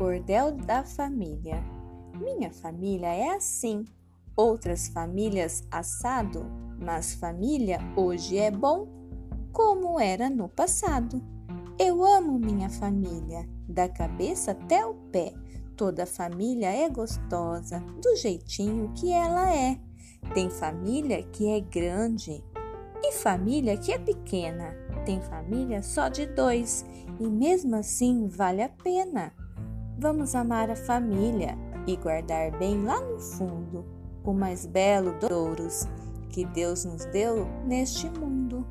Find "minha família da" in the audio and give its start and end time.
12.38-13.90